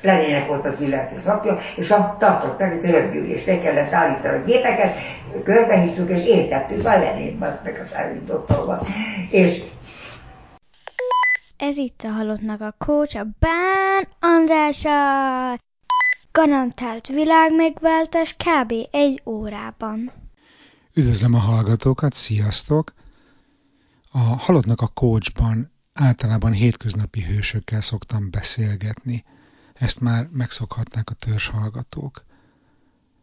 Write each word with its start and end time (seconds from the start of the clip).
Lenének 0.00 0.46
volt 0.46 0.64
az 0.64 0.80
illető 0.80 1.18
szakja, 1.24 1.58
és 1.76 1.90
a, 1.90 2.16
tartottak 2.18 2.72
egy 2.72 2.90
röpgyűlést, 2.90 3.46
le 3.46 3.60
kellett 3.60 3.92
állítani 3.92 4.36
a 4.36 4.44
gépeket, 4.44 4.96
körbehisztuk, 5.44 6.10
és 6.10 6.26
értettük 6.26 6.86
a 6.86 6.98
Lenén, 6.98 7.36
meg 7.38 7.80
a 7.82 7.86
szállítottól 7.86 8.86
És 9.30 9.62
ez 11.56 11.76
itt 11.76 12.02
a 12.02 12.10
halottnak 12.10 12.60
a 12.60 12.74
kócs, 12.78 13.14
a 13.14 13.26
Bán 13.38 14.08
Andrása. 14.20 14.90
Garantált 16.32 17.06
világmegváltás 17.06 18.36
kb. 18.36 18.72
egy 18.90 19.22
órában. 19.24 20.12
Üdvözlöm 20.94 21.34
a 21.34 21.38
hallgatókat, 21.38 22.12
sziasztok! 22.12 22.92
A 24.12 24.18
halottnak 24.18 24.80
a 24.80 24.86
kócsban 24.86 25.72
általában 25.92 26.52
hétköznapi 26.52 27.22
hősökkel 27.22 27.80
szoktam 27.80 28.30
beszélgetni. 28.30 29.24
Ezt 29.78 30.00
már 30.00 30.28
megszokhatnák 30.32 31.10
a 31.10 31.14
törzs 31.14 31.46
hallgatók. 31.46 32.24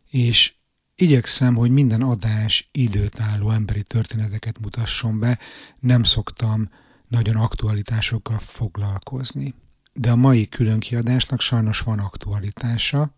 És 0.10 0.54
igyekszem, 0.96 1.56
hogy 1.56 1.72
minden 1.72 2.02
adás 2.02 2.70
időtálló 2.72 3.52
emberi 3.52 3.84
történeteket 3.84 4.60
mutasson 4.60 5.20
be, 5.20 5.40
nem 5.80 6.04
szoktam 6.04 6.70
nagyon 7.08 7.36
aktualitásokkal 7.36 8.40
foglalkozni. 8.40 9.54
De 9.94 10.12
a 10.12 10.16
mai 10.16 10.50
különkiadásnak 10.50 11.42
sajnos 11.42 11.80
van 11.80 12.00
aktualitása, 12.00 13.16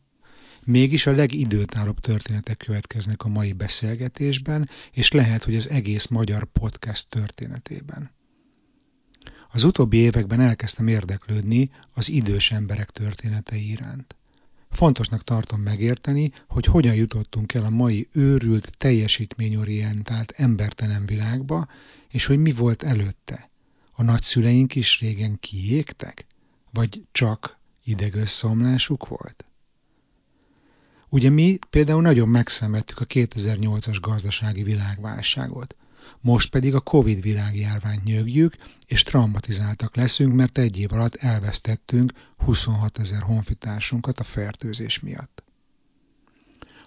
Mégis 0.64 1.06
a 1.06 1.12
legidőtállóbb 1.12 2.00
történetek 2.00 2.58
következnek 2.58 3.24
a 3.24 3.28
mai 3.28 3.54
beszélgetésben, 3.54 4.70
és 4.92 5.12
lehet, 5.12 5.44
hogy 5.44 5.56
az 5.56 5.70
egész 5.70 6.08
magyar 6.08 6.46
podcast 6.46 7.10
történetében. 7.10 8.12
Az 9.58 9.64
utóbbi 9.64 9.98
években 9.98 10.40
elkezdtem 10.40 10.88
érdeklődni 10.88 11.70
az 11.94 12.10
idős 12.10 12.52
emberek 12.52 12.90
történetei 12.90 13.70
iránt. 13.70 14.16
Fontosnak 14.70 15.24
tartom 15.24 15.62
megérteni, 15.62 16.32
hogy 16.48 16.66
hogyan 16.66 16.96
jutottunk 16.96 17.54
el 17.54 17.66
a 17.66 17.70
mai 17.70 18.08
őrült, 18.12 18.78
teljesítményorientált, 18.78 20.32
embertelen 20.32 21.06
világba, 21.06 21.68
és 22.10 22.26
hogy 22.26 22.38
mi 22.38 22.52
volt 22.52 22.84
előtte. 22.84 23.50
A 23.92 24.04
nagyszüleink 24.04 24.76
is 24.76 25.00
régen 25.00 25.40
kiégtek? 25.40 26.26
Vagy 26.72 27.04
csak 27.12 27.58
idegösszomlásuk 27.84 29.08
volt? 29.08 29.46
Ugye 31.10 31.30
mi 31.30 31.60
például 31.70 32.02
nagyon 32.02 32.30
megszenvedtük 32.30 33.00
a 33.00 33.06
2008-as 33.06 33.98
gazdasági 34.02 34.64
világválságot. 34.64 35.76
Most 36.22 36.50
pedig 36.50 36.76
a 36.76 36.80
Covid 36.80 37.22
világjárványt 37.22 38.04
nyögjük, 38.04 38.54
és 38.86 39.04
traumatizáltak 39.04 39.96
leszünk, 39.96 40.34
mert 40.34 40.58
egy 40.58 40.80
év 40.80 40.94
alatt 40.94 41.16
elvesztettünk 41.16 42.12
26 42.38 43.00
ezer 43.00 43.22
honfitársunkat 43.22 44.20
a 44.20 44.24
fertőzés 44.24 45.00
miatt. 45.00 45.44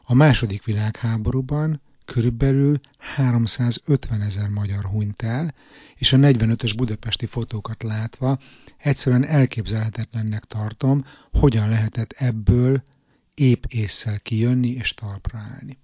A 0.03 0.15
második 0.15 0.65
világháborúban 0.65 1.81
körülbelül 2.05 2.81
350 2.99 4.21
ezer 4.21 4.49
magyar 4.49 4.85
hunyt 4.85 5.23
el, 5.23 5.55
és 5.97 6.13
a 6.13 6.17
45-ös 6.17 6.73
budapesti 6.77 7.27
fotókat 7.27 7.83
látva 7.83 8.39
egyszerűen 8.77 9.25
elképzelhetetlennek 9.27 10.45
tartom, 10.45 11.05
hogyan 11.33 11.69
lehetett 11.69 12.13
ebből 12.13 12.83
épp 13.35 13.65
észszel 13.69 14.21
kijönni 14.21 14.69
és 14.69 14.95
talpra 14.95 15.39
állni. 15.39 15.79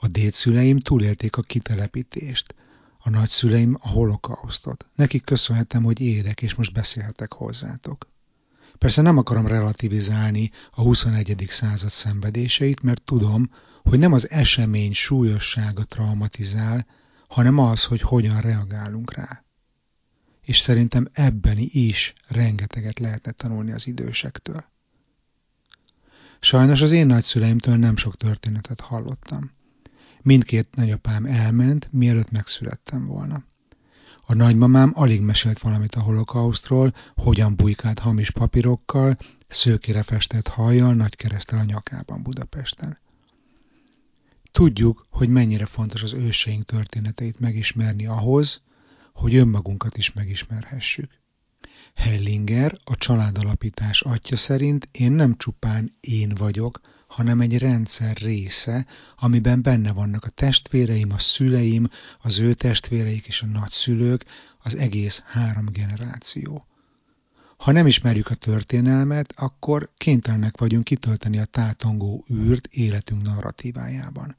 A 0.00 0.08
dédszüleim 0.08 0.78
túlélték 0.78 1.36
a 1.36 1.42
kitelepítést, 1.42 2.54
a 2.98 3.10
nagyszüleim 3.10 3.76
a 3.80 3.88
holokausztot. 3.88 4.86
Nekik 4.94 5.24
köszönhetem, 5.24 5.82
hogy 5.82 6.00
élek, 6.00 6.42
és 6.42 6.54
most 6.54 6.72
beszélhetek 6.72 7.32
hozzátok. 7.32 8.08
Persze 8.78 9.02
nem 9.02 9.16
akarom 9.16 9.46
relativizálni 9.46 10.50
a 10.70 10.80
21. 10.80 11.46
század 11.48 11.90
szenvedéseit, 11.90 12.82
mert 12.82 13.02
tudom, 13.02 13.50
hogy 13.82 13.98
nem 13.98 14.12
az 14.12 14.30
esemény 14.30 14.92
súlyossága 14.92 15.84
traumatizál, 15.84 16.86
hanem 17.28 17.58
az, 17.58 17.84
hogy 17.84 18.00
hogyan 18.00 18.40
reagálunk 18.40 19.14
rá. 19.14 19.44
És 20.40 20.58
szerintem 20.58 21.08
ebben 21.12 21.56
is 21.58 22.14
rengeteget 22.28 22.98
lehetne 22.98 23.32
tanulni 23.32 23.72
az 23.72 23.86
idősektől. 23.86 24.64
Sajnos 26.40 26.80
az 26.82 26.92
én 26.92 27.06
nagyszüleimtől 27.06 27.76
nem 27.76 27.96
sok 27.96 28.16
történetet 28.16 28.80
hallottam. 28.80 29.56
Mindkét 30.22 30.68
nagyapám 30.74 31.24
elment, 31.24 31.88
mielőtt 31.92 32.30
megszülettem 32.30 33.06
volna. 33.06 33.44
A 34.26 34.34
nagymamám 34.34 34.92
alig 34.94 35.20
mesélt 35.20 35.58
valamit 35.58 35.94
a 35.94 36.00
holokausztról, 36.00 36.92
hogyan 37.16 37.54
bujkált 37.56 37.98
hamis 37.98 38.30
papírokkal, 38.30 39.16
szőkére 39.48 40.02
festett 40.02 40.48
hajjal, 40.48 40.94
nagy 40.94 41.16
keresztel 41.16 41.58
a 41.58 41.64
nyakában 41.64 42.22
Budapesten. 42.22 42.98
Tudjuk, 44.52 45.06
hogy 45.10 45.28
mennyire 45.28 45.66
fontos 45.66 46.02
az 46.02 46.12
őseink 46.12 46.64
történeteit 46.64 47.40
megismerni 47.40 48.06
ahhoz, 48.06 48.62
hogy 49.12 49.34
önmagunkat 49.34 49.96
is 49.96 50.12
megismerhessük. 50.12 51.10
Hellinger, 51.94 52.78
a 52.84 52.96
családalapítás 52.96 54.02
atya 54.02 54.36
szerint 54.36 54.88
én 54.92 55.12
nem 55.12 55.36
csupán 55.36 55.96
én 56.00 56.34
vagyok, 56.34 56.80
hanem 57.06 57.40
egy 57.40 57.58
rendszer 57.58 58.16
része, 58.16 58.86
amiben 59.16 59.62
benne 59.62 59.92
vannak 59.92 60.24
a 60.24 60.28
testvéreim, 60.28 61.12
a 61.12 61.18
szüleim, 61.18 61.90
az 62.20 62.38
ő 62.38 62.54
testvéreik 62.54 63.26
és 63.26 63.42
a 63.42 63.46
nagyszülők, 63.46 64.24
az 64.58 64.76
egész 64.76 65.22
három 65.26 65.66
generáció. 65.72 66.66
Ha 67.56 67.72
nem 67.72 67.86
ismerjük 67.86 68.28
a 68.30 68.34
történelmet, 68.34 69.32
akkor 69.36 69.90
kénytelenek 69.96 70.58
vagyunk 70.58 70.84
kitölteni 70.84 71.38
a 71.38 71.44
tátongó 71.44 72.24
űrt 72.32 72.66
életünk 72.66 73.22
narratívájában. 73.22 74.36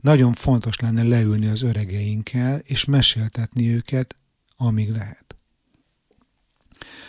Nagyon 0.00 0.32
fontos 0.32 0.78
lenne 0.78 1.02
leülni 1.02 1.46
az 1.46 1.62
öregeinkkel, 1.62 2.58
és 2.58 2.84
meséltetni 2.84 3.74
őket, 3.74 4.14
amíg 4.56 4.90
lehet. 4.90 5.33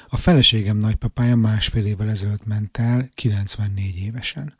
A 0.07 0.17
feleségem 0.17 0.77
nagypapája 0.77 1.35
másfél 1.35 1.85
évvel 1.85 2.09
ezelőtt 2.09 2.45
ment 2.45 2.77
el, 2.77 3.09
94 3.13 3.95
évesen. 3.95 4.53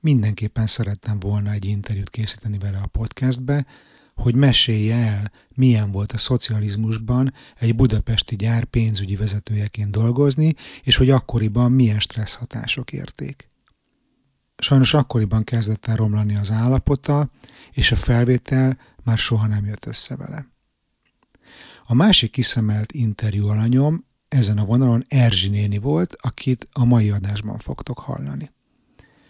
Mindenképpen 0.00 0.66
szerettem 0.66 1.20
volna 1.20 1.50
egy 1.50 1.64
interjút 1.64 2.10
készíteni 2.10 2.58
vele 2.58 2.78
a 2.78 2.86
podcastbe, 2.86 3.66
hogy 4.14 4.34
mesélje 4.34 4.96
el, 4.96 5.32
milyen 5.54 5.90
volt 5.90 6.12
a 6.12 6.18
szocializmusban 6.18 7.34
egy 7.58 7.76
budapesti 7.76 8.36
gyár 8.36 8.64
pénzügyi 8.64 9.16
vezetőjeként 9.16 9.90
dolgozni, 9.90 10.54
és 10.82 10.96
hogy 10.96 11.10
akkoriban 11.10 11.72
milyen 11.72 12.00
stressz 12.00 12.34
hatások 12.34 12.92
érték. 12.92 13.50
Sajnos 14.56 14.94
akkoriban 14.94 15.44
kezdett 15.44 15.86
el 15.86 15.96
romlani 15.96 16.36
az 16.36 16.50
állapota, 16.50 17.30
és 17.72 17.92
a 17.92 17.96
felvétel 17.96 18.78
már 19.04 19.18
soha 19.18 19.46
nem 19.46 19.64
jött 19.64 19.86
össze 19.86 20.16
vele. 20.16 20.46
A 21.84 21.94
másik 21.94 22.30
kiszemelt 22.30 22.92
interjú 22.92 23.48
alanyom 23.48 24.04
ezen 24.32 24.58
a 24.58 24.64
vonalon 24.64 25.04
Erzsi 25.08 25.48
néni 25.48 25.78
volt, 25.78 26.16
akit 26.20 26.68
a 26.72 26.84
mai 26.84 27.10
adásban 27.10 27.58
fogtok 27.58 27.98
hallani. 27.98 28.50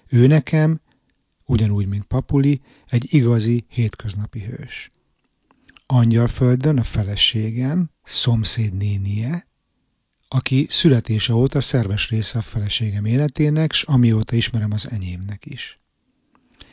Ő 0.09 0.27
nekem, 0.27 0.81
ugyanúgy, 1.45 1.87
mint 1.87 2.05
Papuli, 2.05 2.61
egy 2.89 3.15
igazi 3.15 3.65
hétköznapi 3.69 4.41
hős. 4.41 4.91
Angyalföldön 5.87 6.79
a 6.79 6.83
feleségem, 6.83 7.91
szomszéd 8.03 8.75
nénie, 8.75 9.47
aki 10.29 10.67
születése 10.69 11.35
óta 11.35 11.61
szerves 11.61 12.11
része 12.11 12.39
a 12.39 12.43
feleségem 12.43 13.05
életének, 13.05 13.73
s 13.73 13.83
amióta 13.83 14.37
ismerem 14.37 14.73
az 14.73 14.91
enyémnek 14.91 15.47
is. 15.47 15.79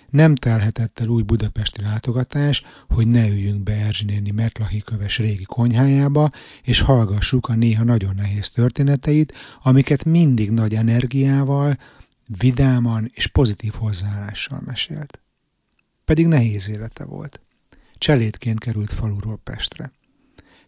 Nem 0.09 0.35
telhetett 0.35 0.99
el 0.99 1.07
új 1.07 1.21
budapesti 1.21 1.81
látogatás, 1.81 2.63
hogy 2.87 3.07
ne 3.07 3.27
üljünk 3.27 3.63
be 3.63 3.73
Erzsinéni 3.73 4.31
Metlahi 4.31 4.81
köves 4.81 5.17
régi 5.17 5.43
konyhájába, 5.43 6.29
és 6.63 6.79
hallgassuk 6.79 7.47
a 7.47 7.55
néha 7.55 7.83
nagyon 7.83 8.15
nehéz 8.15 8.49
történeteit, 8.49 9.37
amiket 9.61 10.05
mindig 10.05 10.51
nagy 10.51 10.75
energiával, 10.75 11.77
vidáman 12.37 13.09
és 13.13 13.27
pozitív 13.27 13.73
hozzáállással 13.73 14.61
mesélt. 14.65 15.19
Pedig 16.05 16.27
nehéz 16.27 16.69
élete 16.69 17.05
volt. 17.05 17.41
Cselédként 17.97 18.59
került 18.59 18.89
faluról 18.89 19.39
Pestre. 19.43 19.91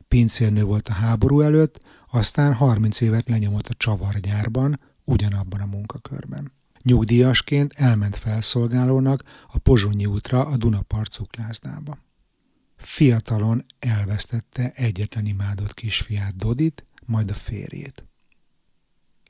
Pincérnő 0.07 0.63
volt 0.63 0.87
a 0.87 0.93
háború 0.93 1.41
előtt, 1.41 1.85
aztán 2.11 2.53
30 2.53 3.01
évet 3.01 3.29
lenyomott 3.29 3.67
a 3.67 3.73
csavargyárban, 3.73 4.79
ugyanabban 5.03 5.61
a 5.61 5.65
munkakörben. 5.65 6.51
Nyugdíjasként 6.83 7.73
elment 7.73 8.15
felszolgálónak 8.15 9.23
a 9.47 9.57
Pozsonyi 9.57 10.05
útra 10.05 10.45
a 10.45 10.57
Dunapart 10.57 11.11
cuklászdába. 11.11 11.97
Fiatalon 12.75 13.65
elvesztette 13.79 14.71
egyetlen 14.75 15.25
imádott 15.25 15.73
kisfiát 15.73 16.35
Dodit, 16.35 16.85
majd 17.05 17.29
a 17.29 17.33
férjét. 17.33 18.05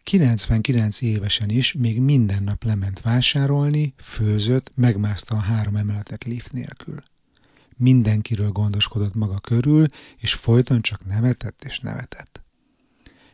99 0.04 1.02
évesen 1.02 1.50
is 1.50 1.74
még 1.74 2.00
minden 2.00 2.44
nap 2.44 2.64
lement 2.64 3.02
vásárolni, 3.02 3.94
főzött, 3.98 4.72
megmászta 4.76 5.36
a 5.36 5.40
három 5.40 5.76
emeletet 5.76 6.24
lift 6.24 6.54
nélkül. 6.54 7.04
Mindenkiről 7.78 8.52
gondoskodott 8.52 9.14
maga 9.14 9.40
körül, 9.40 9.86
és 10.18 10.34
folyton 10.34 10.82
csak 10.82 11.06
nevetett 11.06 11.64
és 11.64 11.80
nevetett. 11.80 12.42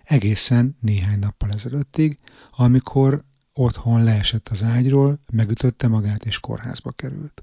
egészen 0.03 0.77
néhány 0.79 1.19
nappal 1.19 1.51
ezelőttig, 1.51 2.17
amikor 2.51 3.23
otthon 3.57 4.03
leesett 4.03 4.49
az 4.49 4.63
ágyról, 4.63 5.19
megütötte 5.31 5.87
magát 5.87 6.25
és 6.25 6.39
kórházba 6.39 6.91
került. 6.91 7.41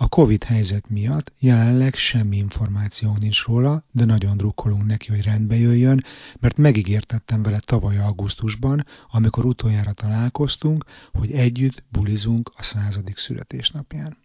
A 0.00 0.08
Covid 0.08 0.44
helyzet 0.44 0.88
miatt 0.88 1.32
jelenleg 1.38 1.94
semmi 1.94 2.36
információ 2.36 3.16
nincs 3.16 3.44
róla, 3.44 3.84
de 3.92 4.04
nagyon 4.04 4.36
drukkolunk 4.36 4.86
neki, 4.86 5.08
hogy 5.08 5.22
rendbe 5.22 5.56
jöjjön, 5.56 6.04
mert 6.40 6.56
megígértettem 6.56 7.42
vele 7.42 7.58
tavaly 7.58 7.98
augusztusban, 7.98 8.86
amikor 9.10 9.44
utoljára 9.44 9.92
találkoztunk, 9.92 10.84
hogy 11.12 11.32
együtt 11.32 11.82
bulizunk 11.88 12.52
a 12.56 12.62
századik 12.62 13.16
születésnapján. 13.16 14.16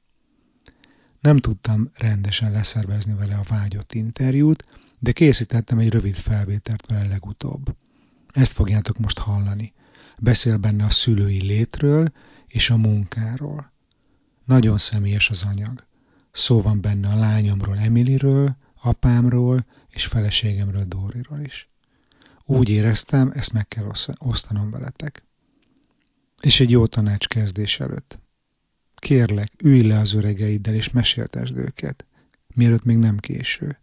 Nem 1.19 1.37
tudtam 1.37 1.91
rendesen 1.93 2.51
leszervezni 2.51 3.13
vele 3.13 3.35
a 3.35 3.45
vágyott 3.49 3.93
interjút, 3.93 4.65
de 4.99 5.11
készítettem 5.11 5.79
egy 5.79 5.89
rövid 5.89 6.15
felvételt 6.15 6.85
vele 6.85 7.07
legutóbb. 7.07 7.75
Ezt 8.33 8.51
fogjátok 8.51 8.97
most 8.97 9.19
hallani. 9.19 9.73
Beszél 10.19 10.57
benne 10.57 10.85
a 10.85 10.89
szülői 10.89 11.41
létről 11.41 12.11
és 12.47 12.69
a 12.69 12.77
munkáról. 12.77 13.71
Nagyon 14.45 14.77
személyes 14.77 15.29
az 15.29 15.43
anyag. 15.43 15.85
Szó 16.31 16.61
van 16.61 16.81
benne 16.81 17.09
a 17.09 17.15
lányomról 17.15 17.77
Emilyről, 17.77 18.55
apámról 18.81 19.65
és 19.89 20.05
feleségemről 20.05 20.85
Dóriról 20.85 21.39
is. 21.39 21.69
Úgy 22.45 22.69
éreztem, 22.69 23.31
ezt 23.35 23.53
meg 23.53 23.67
kell 23.67 23.91
osztanom 24.17 24.71
veletek. 24.71 25.23
És 26.41 26.59
egy 26.59 26.71
jó 26.71 26.85
tanács 26.87 27.27
kezdés 27.27 27.79
előtt. 27.79 28.19
Kérlek, 28.95 29.51
ülj 29.63 29.81
le 29.81 29.99
az 29.99 30.13
öregeiddel 30.13 30.73
és 30.73 30.89
meséltesd 30.89 31.57
őket, 31.57 32.05
mielőtt 32.47 32.83
még 32.83 32.97
nem 32.97 33.17
késő. 33.17 33.77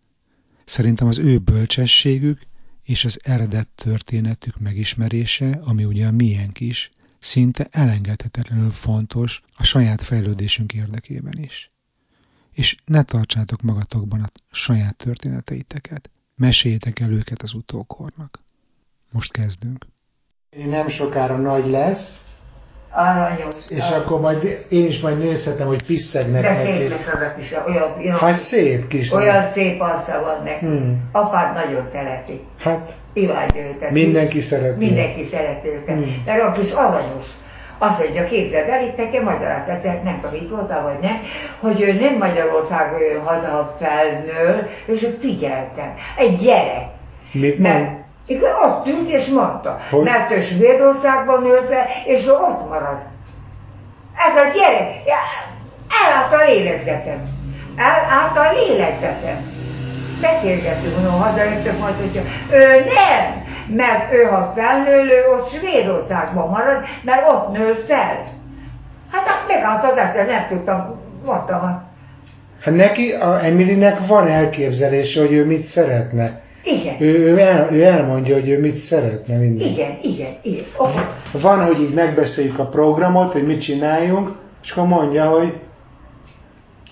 Szerintem 0.65 1.06
az 1.06 1.19
ő 1.19 1.38
bölcsességük 1.38 2.41
és 2.90 3.04
az 3.04 3.19
eredet 3.22 3.69
történetük 3.75 4.58
megismerése, 4.58 5.60
ami 5.64 5.84
ugye 5.84 6.06
a 6.06 6.10
miénk 6.10 6.60
is, 6.60 6.90
szinte 7.19 7.69
elengedhetetlenül 7.70 8.70
fontos 8.70 9.42
a 9.56 9.64
saját 9.64 10.02
fejlődésünk 10.02 10.72
érdekében 10.72 11.38
is. 11.38 11.70
És 12.52 12.76
ne 12.84 13.02
tartsátok 13.02 13.62
magatokban 13.62 14.20
a 14.20 14.31
saját 14.50 14.96
történeteiteket, 14.96 16.10
meséljétek 16.34 17.00
el 17.00 17.12
őket 17.12 17.42
az 17.42 17.54
utókornak. 17.54 18.42
Most 19.10 19.32
kezdünk. 19.32 19.87
Nem 20.50 20.88
sokára 20.88 21.37
nagy 21.37 21.66
lesz, 21.66 22.25
Aranyos. 22.92 23.54
és 23.69 23.90
akkor 23.90 24.20
majd 24.20 24.64
én 24.69 24.87
is 24.87 25.00
majd 25.00 25.19
nézhetem, 25.19 25.66
hogy 25.66 25.82
pisszegnek 25.82 26.42
De 26.42 26.54
szép 26.54 26.66
neki. 26.66 26.88
lesz 26.88 27.06
az 27.14 27.20
a 27.20 27.34
kis, 27.38 27.52
olyan, 27.66 27.94
olyan, 28.00 28.16
Hát 28.19 28.34
szép 28.34 28.87
kis. 28.87 29.12
olyan 29.12 29.42
szép 29.42 29.81
arca 29.81 30.22
van 30.25 30.42
neki. 30.44 30.64
Hmm. 30.64 31.08
Apád 31.12 31.54
nagyon 31.54 31.87
szereti. 31.92 32.40
Hát 32.62 32.92
Imádja 33.12 33.62
őket. 33.62 33.90
mindenki 33.90 34.40
szereti. 34.40 34.84
Mindenki 34.84 35.25
szereti 35.31 35.69
őket. 35.69 35.94
Hmm. 35.94 36.22
De 36.25 36.32
olyan 36.32 36.52
kis 36.52 36.72
aranyos. 36.72 37.26
Azt 37.78 37.98
mondja, 37.98 38.25
képzeld 38.25 38.69
el, 38.69 38.82
itt 38.84 38.96
nekem 38.96 39.25
magyarázat, 39.25 39.82
nem 39.82 40.20
tudom, 40.22 40.37
itt 40.42 40.50
voltál 40.50 40.82
vagy 40.82 40.98
nem, 41.02 41.19
hogy 41.60 41.81
ő 41.81 41.92
nem 41.92 42.16
Magyarország 42.16 42.92
ő 43.00 43.20
haza 43.25 43.76
felnől, 43.81 44.69
és 44.87 45.02
ő 45.02 45.19
figyeltem. 45.20 45.94
Egy 46.16 46.37
gyerek. 46.38 46.87
Mit 47.32 47.58
mond? 47.58 47.88
Igen, 48.26 48.52
ott 48.64 48.87
ült 48.87 49.08
és 49.08 49.26
mondta, 49.26 49.81
Hogy? 49.90 50.05
mert 50.05 50.31
ő 50.31 50.40
Svédországban 50.40 51.43
nőtt 51.43 51.69
fel, 51.69 51.87
és 52.05 52.26
ő 52.26 52.31
ott 52.31 52.69
maradt. 52.69 53.05
Ez 54.28 54.43
a 54.43 54.49
gyerek, 54.55 54.93
elállt 56.06 56.32
a 56.32 56.44
lélegzetem. 56.50 57.22
Elállt 57.76 58.37
a 58.37 58.52
lélegzetem. 58.52 59.58
Beszélgettünk, 60.20 60.94
mondom, 60.94 61.20
hazajöttök 61.20 61.78
majd, 61.78 61.94
hogyha 61.94 62.22
ő 62.56 62.84
nem, 62.84 63.44
mert 63.76 64.12
ő 64.12 64.23
ha 64.23 64.52
felnő, 64.56 65.02
ő 65.05 65.25
ott 65.32 65.52
Svédországban 65.52 66.49
marad, 66.49 66.84
mert 67.02 67.28
ott 67.28 67.52
nő 67.52 67.84
fel. 67.88 68.23
Hát 69.12 69.44
megállt 69.49 69.84
az 69.84 69.96
ezt, 69.96 70.28
nem 70.28 70.46
tudtam, 70.49 71.00
mondtam, 71.26 71.88
Hát 72.61 72.75
neki, 72.75 73.12
a 73.12 73.44
Emilynek 73.44 74.06
van 74.06 74.28
elképzelése, 74.28 75.20
hogy 75.20 75.32
ő 75.32 75.46
mit 75.46 75.62
szeretne. 75.62 76.40
Igen, 76.65 76.97
Ő, 77.01 77.19
ő, 77.19 77.39
el, 77.39 77.69
ő 77.73 77.83
elmondja, 77.83 78.35
hogy 78.35 78.49
ő 78.49 78.61
mit 78.61 78.77
szeretne 78.77 79.37
minden. 79.37 79.69
igen, 79.69 79.99
igen, 80.03 80.33
igen. 80.43 80.65
Oké. 80.77 80.99
Van, 81.33 81.65
hogy 81.67 81.81
így 81.81 81.95
megbeszéljük 81.95 82.59
a 82.59 82.67
programot, 82.67 83.33
hogy 83.33 83.47
mit 83.47 83.61
csináljunk, 83.61 84.31
és 84.62 84.71
akkor 84.71 84.87
mondja, 84.87 85.25
hogy 85.25 85.53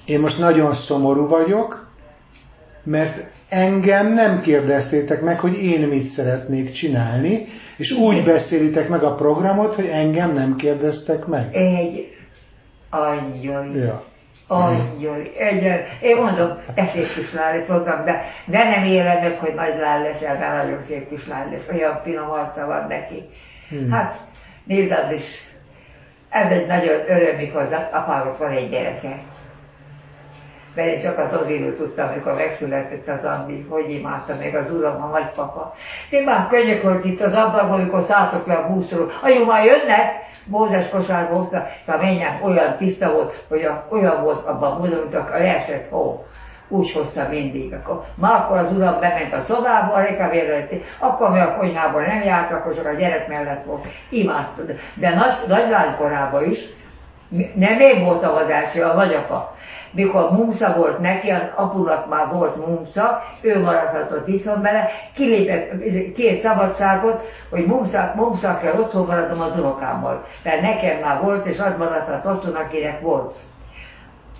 én 0.04 0.20
most 0.20 0.38
nagyon 0.38 0.74
szomorú 0.74 1.26
vagyok, 1.28 1.86
mert 2.82 3.26
engem 3.48 4.12
nem 4.12 4.40
kérdeztétek 4.40 5.22
meg, 5.22 5.40
hogy 5.40 5.62
én 5.62 5.80
mit 5.80 6.04
szeretnék 6.06 6.72
csinálni, 6.72 7.46
és 7.76 7.92
úgy 7.92 8.24
beszélitek 8.24 8.88
meg 8.88 9.02
a 9.02 9.14
programot, 9.14 9.74
hogy 9.74 9.86
engem 9.86 10.32
nem 10.34 10.56
kérdeztek 10.56 11.26
meg. 11.26 11.54
Egy 11.54 12.16
angyal. 12.90 13.76
Ja. 13.76 14.04
Angyal, 14.50 15.22
egyen. 15.38 15.84
Én 16.00 16.16
mondom, 16.16 16.58
te 16.74 16.86
szép 16.86 17.14
kislány 17.14 17.56
lesz, 17.56 17.68
mondtam, 17.68 18.04
de, 18.04 18.24
de 18.44 18.64
nem 18.64 18.84
élem 18.84 19.22
meg, 19.22 19.36
hogy 19.36 19.54
nagy 19.54 19.78
lány 19.78 20.02
lesz, 20.02 20.20
de 20.20 20.52
nagyon 20.56 20.82
szép 20.82 21.08
kislány 21.08 21.50
lesz, 21.50 21.68
olyan 21.68 22.00
finom 22.04 22.30
arca 22.30 22.66
van 22.66 22.86
neki. 22.88 23.28
Hmm. 23.68 23.90
Hát, 23.90 24.16
nézd 24.64 24.92
az 24.92 25.12
is, 25.12 25.48
ez 26.28 26.50
egy 26.50 26.66
nagyon 26.66 27.00
öröm, 27.08 27.36
mikor 27.36 27.60
az 27.60 27.72
apának 27.72 28.38
van 28.38 28.50
egy 28.50 28.70
gyereke. 28.70 29.18
Mert 30.74 30.88
én 30.88 31.00
csak 31.00 31.18
az 31.18 31.40
Odiról 31.40 31.76
tudtam, 31.76 32.08
amikor 32.08 32.34
megszületett 32.34 33.08
az 33.08 33.24
Andi, 33.24 33.66
hogy 33.68 33.90
imádta 33.90 34.34
meg 34.38 34.54
az 34.54 34.72
uram, 34.72 35.02
a 35.02 35.06
nagypapa. 35.06 35.74
Én 36.10 36.22
már 36.22 36.46
könyökölt 36.46 37.04
itt 37.04 37.20
az 37.20 37.34
ablakon, 37.34 37.80
amikor 37.80 38.02
szálltok 38.02 38.46
le 38.46 38.54
a 38.54 38.72
buszról. 38.72 39.12
Anyu, 39.22 39.44
már 39.44 39.64
jönnek? 39.64 40.27
Mózes 40.48 40.88
kosárba 40.88 41.34
hozta, 41.36 41.68
és 41.86 41.92
a 41.92 41.96
mennyem 41.96 42.32
olyan 42.42 42.76
tiszta 42.76 43.12
volt, 43.12 43.44
hogy 43.48 43.62
a, 43.62 43.84
olyan 43.90 44.22
volt 44.22 44.46
abban 44.46 44.70
a 44.72 44.78
múzeum, 44.78 45.02
mint 45.02 45.14
a 45.14 45.38
leesett 45.38 45.88
hó. 45.90 46.26
Úgy 46.68 46.92
hozta 46.92 47.26
mindig. 47.30 47.72
Akkor, 47.72 48.04
már 48.14 48.34
akkor 48.34 48.56
az 48.58 48.72
uram 48.72 49.00
bement 49.00 49.34
a 49.34 49.40
szobába, 49.40 49.92
a 49.92 50.00
rekavérre, 50.00 50.68
akkor 50.98 51.30
mi 51.30 51.40
a 51.40 51.56
konyhában 51.56 52.02
nem 52.02 52.22
járt, 52.22 52.50
akkor 52.50 52.74
csak 52.74 52.86
a 52.86 52.92
gyerek 52.92 53.28
mellett 53.28 53.64
volt. 53.64 53.86
Imádta. 54.08 54.62
De- 54.62 54.76
De 54.94 55.14
nagy, 55.14 55.32
nagy 55.48 55.96
korában 55.96 56.44
is, 56.44 56.58
nem 57.54 57.80
én 57.80 58.04
voltam 58.04 58.34
az 58.34 58.48
első, 58.48 58.82
a 58.82 58.94
nagyapa. 58.94 59.56
Mikor 59.90 60.30
mumsza 60.30 60.74
volt 60.76 60.98
neki, 60.98 61.30
az 61.30 61.42
apunak 61.54 62.08
már 62.08 62.28
volt 62.32 62.66
mumsza, 62.66 63.22
ő 63.42 63.60
maradhatott 63.60 64.28
itthon 64.28 64.62
vele, 64.62 64.88
kilépett 65.14 66.12
két 66.14 66.40
szabadságot, 66.40 67.30
hogy 67.50 67.66
mumsza, 67.66 68.12
mumsza 68.16 68.58
kell 68.58 68.78
otthon 68.78 69.06
maradnom 69.06 69.40
az 69.40 69.58
unokámmal. 69.58 70.26
Mert 70.44 70.60
nekem 70.60 70.98
már 70.98 71.20
volt, 71.22 71.46
és 71.46 71.58
az 71.58 71.76
maradhat 71.78 72.26
otthon, 72.26 72.54
akinek 72.54 73.00
volt. 73.00 73.36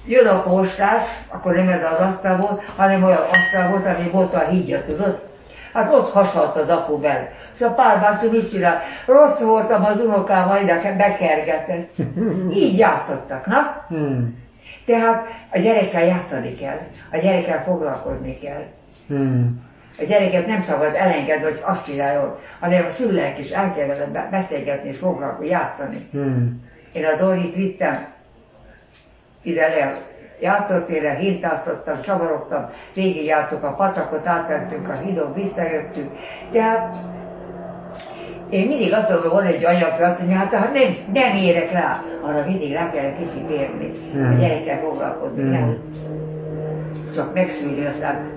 Jön 0.07 0.27
a 0.27 0.43
postás, 0.43 1.03
akkor 1.29 1.55
nem 1.55 1.69
ez 1.69 1.83
az 1.83 2.07
asztal 2.07 2.37
volt, 2.37 2.63
hanem 2.77 3.03
olyan 3.03 3.27
asztal 3.33 3.69
volt, 3.71 3.87
ami 3.87 4.09
volt 4.09 4.35
a 4.35 4.39
hídja, 4.39 4.85
tudod? 4.85 5.27
Hát 5.73 5.93
ott 5.93 6.11
hasalt 6.11 6.57
az 6.57 6.69
apu 6.69 7.01
vele. 7.01 7.33
Szóval 7.53 7.75
pár 7.75 8.01
bászú 8.01 8.31
mit 8.31 8.51
csinál? 8.51 8.83
Rossz 9.07 9.41
voltam 9.41 9.85
az 9.85 10.01
unokámmal, 10.01 10.63
ide 10.63 10.95
bekergetett. 10.99 11.95
Így 12.63 12.79
játszottak, 12.79 13.47
na? 13.47 13.85
Hmm. 13.89 14.48
Tehát 14.89 15.27
a 15.53 15.59
gyerekkel 15.59 16.05
játszani 16.05 16.55
kell, 16.55 16.79
a 17.13 17.17
gyerekkel 17.17 17.63
foglalkozni 17.63 18.39
kell. 18.39 18.65
Hmm. 19.07 19.67
A 19.99 20.05
gyereket 20.05 20.47
nem 20.47 20.63
szabad 20.63 20.95
elengedni, 20.95 21.45
hogy 21.45 21.61
azt 21.65 21.85
csináljon, 21.85 22.39
hanem 22.61 22.87
a 22.87 22.91
szülőnek 22.91 23.39
is 23.39 23.51
el 23.51 23.75
kell 23.75 23.87
vele 23.87 24.07
be- 24.07 24.29
beszélgetni 24.31 24.89
és 24.89 24.99
foglalkozni, 24.99 25.49
játszani. 25.49 25.97
Hmm. 26.11 26.65
Én 26.93 27.05
a 27.05 27.17
Dorit 27.17 27.55
vittem 27.55 28.07
ide 29.43 29.69
le 29.69 29.97
játszótérre, 30.41 31.15
hintáztattam, 31.15 32.03
csavarogtam, 32.03 32.71
végigjártuk 32.95 33.63
a 33.63 33.75
pacakot, 33.75 34.27
átmentünk 34.27 34.89
a 34.89 34.93
hídon, 34.93 35.35
visszajöttünk. 35.35 36.11
Tehát 36.53 36.97
én 38.51 38.67
mindig 38.67 38.93
azt 38.93 39.11
mondom, 39.11 39.31
van 39.33 39.45
egy 39.45 39.65
anya, 39.65 39.87
aki 39.87 40.03
azt 40.03 40.19
mondja, 40.19 40.37
hát 40.37 40.51
nem, 40.53 40.95
nem 41.13 41.37
érek 41.37 41.73
rá, 41.73 42.01
arra 42.23 42.45
mindig 42.47 42.73
rá 42.73 42.91
kell 42.91 43.13
kicsit 43.19 43.51
érni, 43.51 43.91
a 44.15 44.17
Hmm. 44.17 44.39
gyerekkel 44.39 44.79
foglalkozni, 44.79 45.41
Hmm. 45.43 45.51
nem 45.51 45.77
csak 47.15 47.35
megszülni, 47.35 47.87
aztán 47.87 48.37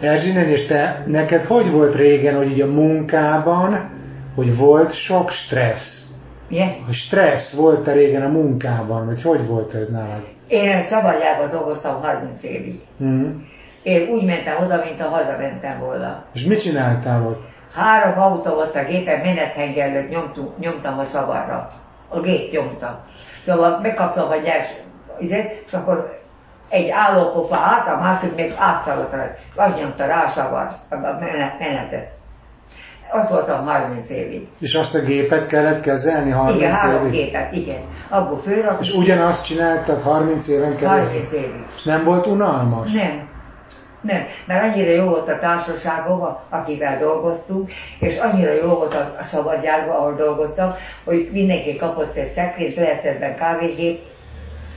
Erzsinen, 0.00 0.48
és 0.48 0.66
te, 0.66 1.02
neked 1.06 1.44
hogy 1.44 1.70
volt 1.70 1.94
régen, 1.94 2.36
hogy 2.36 2.50
így 2.50 2.60
a 2.60 2.66
munkában, 2.66 3.90
hogy 4.34 4.56
volt 4.56 4.92
sok 4.92 5.30
stressz? 5.30 6.02
milyen? 6.48 6.68
Hogy 6.84 6.94
stressz 6.94 7.54
volt-e 7.56 7.92
régen 7.92 8.22
a 8.22 8.28
munkában, 8.28 9.06
vagy 9.06 9.22
hogy 9.22 9.46
volt 9.46 9.74
ez 9.74 9.88
nálad? 9.88 10.22
Én 10.48 10.82
Szabadjában 10.82 11.50
dolgoztam 11.50 12.02
30 12.02 12.42
évig. 12.42 12.80
Hmm. 12.98 13.48
Én 13.82 14.08
úgy 14.08 14.24
mentem 14.24 14.54
oda, 14.64 14.82
mint 14.84 15.00
ha 15.00 15.08
hazamentem 15.08 15.78
volna. 15.80 16.24
És 16.34 16.44
mit 16.44 16.60
csináltál 16.60 17.26
ott? 17.26 17.46
Három 17.74 18.22
autó 18.22 18.54
volt 18.54 18.74
a 18.74 18.84
gépen, 18.84 19.20
menethengerlőt 19.20 20.10
nyomtunk, 20.10 20.58
nyomtam 20.58 20.98
a 20.98 21.04
szavarra. 21.04 21.68
A 22.08 22.20
gép 22.20 22.52
nyomta. 22.52 23.04
Szóval 23.44 23.78
megkaptam 23.82 24.30
a 24.30 24.36
nyers, 24.36 24.68
izét, 25.18 25.62
és 25.66 25.72
akkor 25.72 26.18
egy 26.68 26.88
állópofa 26.90 27.56
át, 27.56 27.88
a 27.88 28.00
másik 28.00 28.34
még 28.34 28.52
átszaladt 28.58 29.12
rá. 29.12 29.36
Az 29.56 29.76
nyomta 29.76 30.06
rá 30.06 30.24
a 30.24 30.28
savar, 30.28 30.68
a 30.88 30.96
menetet. 31.58 32.12
Ott 33.12 33.28
voltam 33.28 33.66
30 33.66 34.10
évig. 34.10 34.48
És 34.58 34.74
azt 34.74 34.94
a 34.94 35.00
gépet 35.00 35.46
kellett 35.46 35.80
kezelni 35.80 36.30
30 36.30 36.56
igen, 36.56 36.72
három 36.72 37.06
évig? 37.06 37.24
gépet, 37.24 37.52
igen. 37.52 37.82
Abból 38.08 38.40
főrak. 38.40 38.80
És 38.80 38.94
ugyanazt 38.94 39.44
csináltad 39.44 40.02
30 40.02 40.48
éven 40.48 40.76
keresztül? 40.76 41.18
30 41.20 41.32
évig. 41.32 41.64
És 41.76 41.82
nem 41.82 42.04
volt 42.04 42.26
unalmas? 42.26 42.92
Nem. 42.92 43.28
Nem, 44.04 44.26
mert 44.44 44.72
annyira 44.72 44.90
jó 44.90 45.04
volt 45.04 45.28
a 45.28 45.38
társaságom, 45.38 46.36
akivel 46.48 46.98
dolgoztunk, 46.98 47.70
és 47.98 48.18
annyira 48.18 48.52
jó 48.52 48.68
volt 48.68 48.94
a 48.94 49.22
szabadjárban, 49.30 49.96
ahol 49.96 50.14
dolgoztam, 50.14 50.70
hogy 51.04 51.28
mindenki 51.32 51.76
kapott 51.76 52.16
egy 52.16 52.32
szekrényt, 52.32 52.74
lehetett 52.74 53.14
ebben 53.14 53.36
kávégép, 53.36 54.02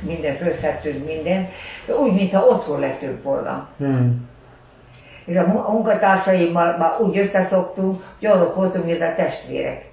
minden 0.01 0.35
főszettünk 0.35 1.05
minden, 1.05 1.49
de 1.85 1.95
úgy, 1.95 2.13
mintha 2.13 2.45
otthon 2.45 2.79
lettünk 2.79 3.23
volna. 3.23 3.67
Hmm. 3.77 4.29
És 5.25 5.35
a 5.35 5.45
munkatársaimmal 5.71 6.77
már 6.77 7.01
úgy 7.01 7.17
összeszoktunk, 7.17 7.95
hogy 8.19 8.27
arról 8.27 8.53
voltunk, 8.55 8.85
mint 8.85 9.01
a 9.01 9.13
testvérek. 9.15 9.89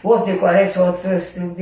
Volt, 0.00 0.26
mikor 0.26 0.50
lesolt 0.50 1.00
főztünk, 1.00 1.56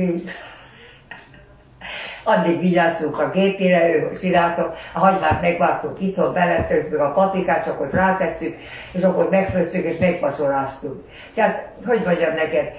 addig 2.23 2.59
vigyáztunk 2.59 3.19
a 3.19 3.29
gépére, 3.29 3.95
ő 3.95 4.11
csinálta, 4.19 4.73
a 4.93 4.99
hagymát 4.99 5.41
megvágtuk, 5.41 6.01
itthon 6.01 6.33
belettük, 6.33 6.99
a 6.99 7.11
paprikát 7.11 7.65
csak 7.65 7.81
ott 7.81 7.93
rátettük, 7.93 8.55
és 8.91 9.01
akkor 9.01 9.29
megfőztük 9.29 9.83
és 9.83 9.97
megvacsoráztuk. 9.99 11.07
Tehát, 11.33 11.67
hogy 11.85 12.01
mondjam 12.05 12.33
neked, 12.33 12.71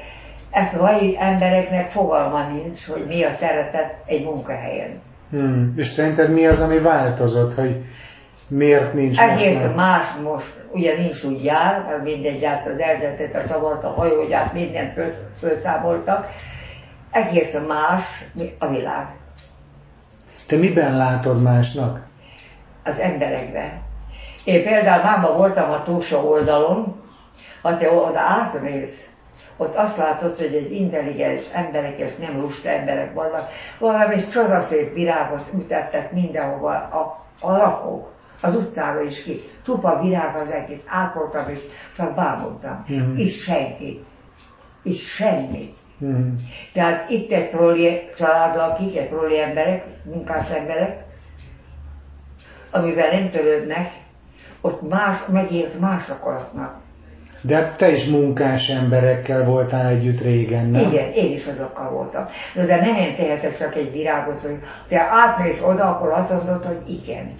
ezt 0.50 0.74
a 0.74 0.82
mai 0.82 1.16
embereknek 1.20 1.90
fogalma 1.90 2.48
nincs, 2.48 2.86
hogy 2.86 3.04
mi 3.06 3.22
a 3.22 3.32
szeretet 3.32 3.94
egy 4.06 4.24
munkahelyen. 4.24 5.00
Hmm. 5.30 5.74
És 5.76 5.86
szerinted 5.86 6.32
mi 6.32 6.46
az, 6.46 6.60
ami 6.60 6.78
változott, 6.78 7.54
hogy 7.54 7.84
miért 8.48 8.94
nincs 8.94 9.18
Egész 9.18 9.54
most 9.54 9.64
már? 9.66 9.74
más 9.74 10.04
most, 10.22 10.64
ugye 10.70 10.96
nincs 10.96 11.22
úgy 11.24 11.44
jár, 11.44 11.84
mert 11.88 12.02
mindegy 12.02 12.40
járt 12.40 12.66
az 12.66 12.78
eldetet, 12.78 13.34
a 13.34 13.48
csavart, 13.48 13.84
a 13.84 13.88
hajógyát, 13.88 14.52
mindent 14.52 14.92
föl, 14.92 15.12
fölszámoltak. 15.38 16.28
Egész 17.10 17.56
más 17.68 18.02
a 18.58 18.68
világ 18.68 19.06
Te 20.46 20.56
miben 20.56 20.96
látod 20.96 21.42
másnak? 21.42 22.10
az 22.84 22.98
emberekben. 22.98 23.70
Én 24.44 24.62
például 24.62 25.02
máma 25.02 25.32
voltam 25.32 25.70
a 25.70 25.82
túlsó 25.82 26.30
oldalon, 26.30 27.00
ha 27.62 27.76
te 27.76 27.92
oda 27.92 28.18
átmész, 28.18 29.06
ott 29.56 29.74
azt 29.74 29.96
látod, 29.96 30.38
hogy 30.38 30.54
egy 30.54 30.72
intelligens 30.72 31.42
emberek 31.52 31.98
és 31.98 32.16
nem 32.16 32.40
lusta 32.40 32.68
emberek 32.68 33.14
vannak, 33.14 33.48
valami 33.78 34.16
csodaszép 34.32 34.94
virágot 34.94 35.44
ütettek 35.54 36.12
mindenhova 36.12 36.70
a, 36.70 37.24
a 37.40 37.50
lakók, 37.50 38.10
az 38.42 38.56
utcára 38.56 39.00
is 39.00 39.22
ki. 39.22 39.40
Csupa 39.64 40.00
virág 40.02 40.36
az 40.36 40.50
egész, 40.50 40.82
átvoltam 40.86 41.48
és 41.48 41.58
csak 41.96 42.14
bámultam. 42.14 42.84
Mhm. 42.86 43.16
Itt 43.16 43.32
senki. 43.32 44.04
Itt 44.82 44.98
semmi. 44.98 45.74
Hmm. 46.02 46.34
Tehát 46.72 47.10
itt 47.10 47.32
egy 47.32 47.50
proli 47.50 48.08
család 48.16 48.56
lakik, 48.56 48.96
egy 48.96 49.08
proli 49.08 49.40
emberek, 49.40 49.84
munkás 50.02 50.50
emberek, 50.50 51.04
amivel 52.70 53.10
nem 53.10 53.30
törődnek, 53.30 53.90
ott 54.60 54.88
más, 54.88 55.16
megért 55.32 55.80
mások 55.80 56.24
laknak. 56.24 56.80
De 57.40 57.74
te 57.76 57.90
is 57.92 58.04
munkás 58.04 58.68
emberekkel 58.68 59.44
voltál 59.44 59.86
együtt 59.86 60.20
régen, 60.20 60.66
nem? 60.66 60.90
Igen, 60.90 61.12
én 61.12 61.32
is 61.32 61.46
azokkal 61.46 61.90
voltam. 61.90 62.26
De, 62.54 62.64
de 62.66 62.76
nem 62.76 62.96
én 62.96 63.16
tehetek 63.16 63.58
csak 63.58 63.74
egy 63.74 63.92
virágot, 63.92 64.40
hogy 64.40 64.58
te 64.88 65.00
átmész 65.00 65.60
oda, 65.62 65.84
akkor 65.84 66.12
azt 66.12 66.30
mondod, 66.30 66.64
hogy 66.64 66.82
igen. 66.88 67.32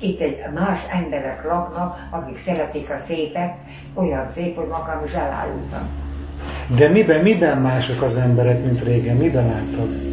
Itt 0.00 0.20
egy 0.20 0.38
más 0.54 0.78
emberek 0.90 1.44
laknak, 1.44 2.08
akik 2.10 2.40
szeretik 2.44 2.90
a 2.90 2.98
szépet, 3.06 3.54
olyan 3.94 4.28
szép, 4.28 4.56
hogy 4.56 4.68
magam 4.68 5.04
is 5.04 5.12
elájultam. 5.12 6.06
De 6.76 6.88
miben, 6.88 7.22
miben 7.22 7.58
mások 7.58 8.02
az 8.02 8.16
emberek, 8.16 8.64
mint 8.64 8.84
régen? 8.84 9.16
Miben 9.16 9.46
látod? 9.46 10.08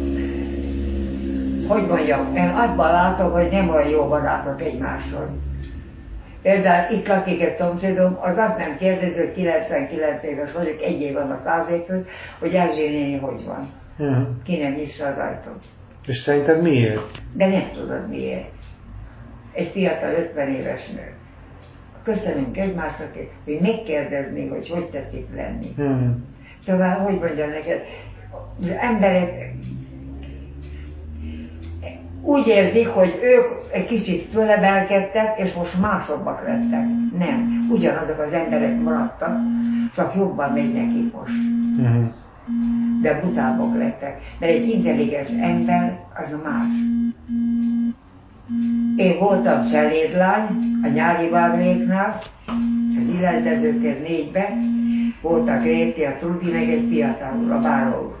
hogy 1.68 1.86
mondjam, 1.86 2.36
én 2.36 2.48
abban 2.48 2.90
látom, 2.90 3.32
hogy 3.32 3.50
nem 3.50 3.68
olyan 3.68 3.88
jó 3.88 4.08
barátok 4.08 4.62
egymással. 4.62 5.28
Például 6.42 6.96
itt 6.96 7.06
lakik 7.06 7.40
egy 7.40 7.56
szomszédom, 7.56 8.18
az 8.20 8.36
azt 8.36 8.58
nem 8.58 8.76
kérdezi, 8.78 9.18
hogy 9.18 9.32
99 9.32 10.24
éves 10.24 10.52
vagyok, 10.52 10.82
egy 10.82 11.00
év 11.00 11.12
van 11.12 11.30
a 11.30 11.40
száz 11.44 11.68
évhöz, 11.70 12.06
hogy 12.38 12.54
Erzsé 12.54 12.88
néni 12.88 13.18
hogy 13.18 13.44
van. 13.44 13.64
Hmm. 13.96 14.40
Ki 14.44 14.56
nem 14.56 14.72
nyissa 14.72 15.06
az 15.06 15.18
ajtót. 15.18 15.64
És 16.06 16.16
szerinted 16.16 16.62
miért? 16.62 17.22
De 17.32 17.46
nem 17.46 17.64
tudod 17.74 18.08
miért. 18.08 18.48
Egy 19.52 19.66
fiatal 19.66 20.12
50 20.12 20.48
éves 20.48 20.88
nő. 20.88 21.12
Köszönünk 22.02 22.58
egymásnak, 22.58 23.08
hogy 23.44 23.58
megkérdezni, 23.60 24.48
hogy 24.48 24.68
hogy 24.68 24.84
tetszik 24.84 25.26
lenni. 25.34 25.66
Hmm. 25.76 26.24
Szóval, 26.66 26.88
hogy 26.88 27.18
mondjam 27.18 27.48
neked, 27.48 27.84
az 28.60 28.68
emberek 28.68 29.54
úgy 32.22 32.46
érzik, 32.46 32.88
hogy 32.88 33.20
ők 33.22 33.44
egy 33.72 33.86
kicsit 33.86 34.28
fölemelkedtek, 34.32 35.38
és 35.38 35.52
most 35.52 35.80
másabbak 35.80 36.42
lettek. 36.46 36.86
Nem. 37.18 37.66
Ugyanazok 37.70 38.18
az 38.26 38.32
emberek 38.32 38.80
maradtak, 38.80 39.38
csak 39.94 40.14
jobban 40.14 40.52
megy 40.52 40.72
nekik 40.72 41.12
most. 41.12 41.32
Hmm. 41.76 42.12
De 43.02 43.20
butábbak 43.20 43.76
lettek. 43.76 44.20
Mert 44.38 44.52
egy 44.52 44.68
intelligens 44.68 45.28
ember 45.28 45.98
az 46.14 46.34
más. 46.44 46.64
Én 48.96 49.18
voltam 49.18 49.68
cselédlány 49.70 50.48
a 50.82 50.86
nyári 50.86 51.28
várléknál, 51.28 52.18
az 53.00 53.08
illendezőkért 53.08 54.08
négybe, 54.08 54.56
voltak 55.20 55.62
a 55.62 56.16
Trudi, 56.18 56.52
meg 56.52 56.68
egy 56.68 56.86
fiatal 56.90 57.36
úr, 57.44 57.50
a 57.50 57.58
Báró. 57.58 58.14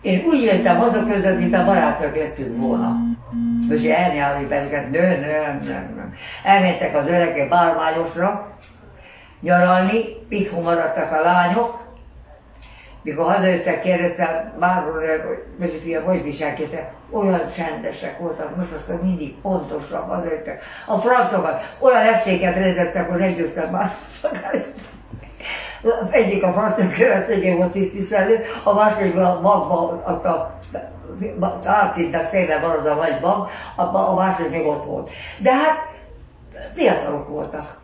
Én 0.00 0.24
úgy 0.26 0.42
éltem 0.42 0.80
azok 0.80 1.10
között, 1.10 1.38
mint 1.38 1.54
a 1.54 1.64
barátok 1.64 2.16
lettünk 2.16 2.62
volna. 2.62 2.96
Most 3.68 3.86
elnyálni 3.86 4.46
bennünket, 4.46 4.90
nő, 4.90 5.08
nem, 5.08 5.58
nem, 5.66 5.92
nem. 5.96 6.14
Elmentek 6.44 6.96
az 6.96 7.06
öregek 7.06 7.48
bálványosra, 7.48 8.50
nyaralni, 9.40 10.04
itthon 10.28 10.62
maradtak 10.62 11.12
a 11.12 11.20
lányok, 11.20 11.86
mikor 13.06 13.32
hazajöttek, 13.32 13.80
kérdeztem 13.80 14.52
bárról, 14.58 15.02
hogy 15.58 15.80
fia, 15.82 16.00
hogy 16.02 16.22
viselkedtek, 16.22 16.90
olyan 17.10 17.50
csendesek 17.56 18.18
voltak, 18.18 18.56
most 18.56 18.72
azt 18.72 19.02
mindig 19.02 19.34
pontosan 19.34 20.02
hazajöttek. 20.02 20.64
A 20.86 20.98
francokat 20.98 21.74
olyan 21.78 22.06
estéket 22.06 22.54
rendeztek, 22.54 23.10
hogy 23.10 23.18
nem 23.18 23.32
győztem 23.32 23.70
már 23.70 23.90
egyik 26.10 26.42
a 26.42 26.52
francia 26.52 26.84
követségén 26.96 27.56
volt 27.56 27.72
tisztviselő, 27.72 28.44
a 28.64 28.74
másik 28.74 29.16
a 29.16 29.40
magba, 29.42 30.02
ott 30.06 30.24
a 30.24 30.58
átszintnek 31.64 32.28
szépen 32.28 32.60
van 32.60 32.70
az 32.70 32.86
a 32.86 32.94
nagy 32.94 33.20
mag, 33.20 33.48
a, 33.76 33.82
a 33.96 34.14
másik 34.14 34.50
még 34.50 34.66
ott 34.66 34.84
volt. 34.84 35.10
De 35.38 35.54
hát 35.54 35.88
fiatalok 36.74 37.28
voltak. 37.28 37.80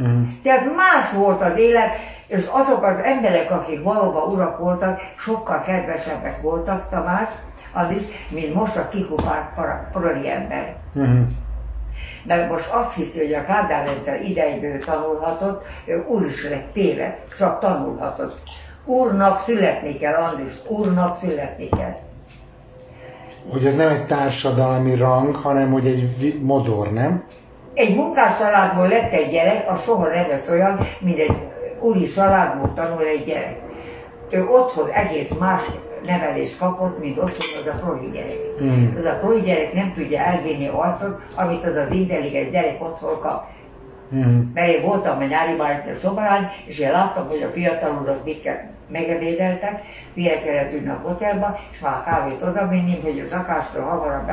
Mm. 0.00 0.22
Tehát 0.42 0.74
más 0.76 1.12
volt 1.12 1.42
az 1.42 1.56
élet, 1.56 1.94
és 2.26 2.44
azok 2.50 2.82
az 2.82 2.98
emberek, 2.98 3.50
akik 3.50 3.82
valóban 3.82 4.32
urak 4.32 4.58
voltak, 4.58 5.00
sokkal 5.18 5.62
kedvesebbek 5.62 6.40
voltak, 6.40 6.88
Tamás, 6.90 7.28
az 7.72 7.90
is, 7.90 8.02
mint 8.30 8.54
most 8.54 8.76
a 8.76 8.88
kikupált 8.88 9.46
paroli 9.92 10.30
ember. 10.30 10.76
Mm. 10.98 11.22
Mert 12.26 12.50
most 12.50 12.70
azt 12.72 12.94
hiszi, 12.94 13.18
hogy 13.18 13.32
a 13.34 13.44
Kádár 13.44 13.86
rendszer 13.86 14.22
idejéből 14.22 14.78
tanulhatott, 14.78 15.64
ő 15.84 16.04
úr 16.08 16.24
is 16.24 16.48
lett 16.48 16.72
téved, 16.72 17.14
csak 17.38 17.60
tanulhatott. 17.60 18.38
Úrnak 18.84 19.38
születni 19.38 19.98
kell, 19.98 20.14
Andris, 20.14 20.52
úrnak 20.66 21.18
születni 21.18 21.68
kell. 21.68 21.96
Hogy 23.52 23.66
ez 23.66 23.76
nem 23.76 23.88
egy 23.88 24.06
társadalmi 24.06 24.94
rang, 24.96 25.34
hanem 25.34 25.72
hogy 25.72 25.86
egy 25.86 26.40
modor, 26.42 26.92
nem? 26.92 27.24
Egy 27.74 27.96
munkás 27.96 28.38
családból 28.38 28.88
lett 28.88 29.12
egy 29.12 29.30
gyerek, 29.30 29.70
az 29.70 29.82
soha 29.82 30.08
nem 30.08 30.28
lesz 30.28 30.48
olyan, 30.48 30.88
mint 31.00 31.18
egy 31.18 31.36
úri 31.80 32.02
családból 32.02 32.72
tanul 32.74 33.04
egy 33.04 33.24
gyerek. 33.24 33.56
Ő 34.30 34.46
otthon 34.46 34.90
egész 34.90 35.30
más 35.38 35.62
nevelést 36.06 36.58
kapott, 36.58 36.98
mint 37.00 37.18
otthon 37.18 37.60
az 37.60 37.66
a 37.66 37.84
proli 37.84 38.10
gyerek. 38.10 38.38
Mm. 38.62 38.96
Az 38.96 39.04
a 39.04 39.18
proli 39.20 39.40
gyerek 39.40 39.72
nem 39.72 39.92
tudja 39.94 40.20
elvinni 40.20 40.68
azt, 40.72 41.04
amit 41.36 41.64
az 41.64 41.76
az 41.76 41.92
intelligens 41.92 42.50
gyerek 42.50 42.82
otthon 42.82 43.18
kap. 43.18 43.44
Mm. 44.14 44.40
Mert 44.54 44.72
én 44.72 44.82
voltam 44.82 45.18
a 45.18 45.24
nyári 45.24 45.56
bájtja 45.56 45.94
szobalány, 45.94 46.46
és 46.64 46.78
én 46.78 46.90
láttam, 46.90 47.28
hogy 47.28 47.42
a 47.42 47.50
fiatalok 47.50 48.24
miket 48.24 48.64
megevédeltek, 48.88 49.82
mire 50.14 50.42
kellett 50.42 50.72
ülni 50.72 50.88
a 50.88 51.00
hotelba, 51.02 51.58
és 51.72 51.80
már 51.80 51.94
a 51.94 52.02
kávét 52.02 52.42
oda 52.42 52.68
vinni, 52.68 53.00
hogy 53.02 53.22
az 53.26 53.32
akástól 53.32 53.82
hamarabb 53.82 54.26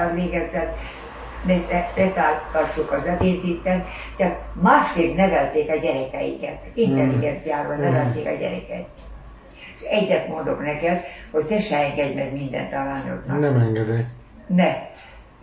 ne 1.46 2.12
tártassuk 2.14 2.92
az 2.92 3.06
edét 3.06 3.44
itten. 3.44 3.86
Tehát 4.18 4.40
másképp 4.62 5.16
nevelték 5.16 5.70
a 5.70 5.76
gyerekeiket, 5.76 6.62
intelligenciával 6.74 7.76
Mm. 7.76 7.82
nevelték 7.82 8.26
a 8.26 8.36
gyereket. 8.40 8.86
És 9.76 9.82
egyet 9.90 10.28
mondok 10.28 10.66
neked, 10.66 11.04
hogy 11.32 11.46
te 11.46 11.60
se 11.60 11.78
engedj 11.78 12.14
meg 12.14 12.34
mindent 12.34 12.74
a 12.74 12.84
lányoknak. 12.84 13.40
Nem 13.40 13.58
engedek. 13.58 14.06
Ne. 14.48 14.74